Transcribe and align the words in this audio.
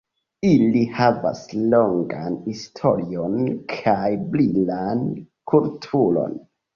Ili 0.51 0.79
havas 0.99 1.41
longan 1.73 2.37
historion 2.45 3.35
kaj 3.73 4.07
brilan 4.37 5.05
kulturon. 5.53 6.35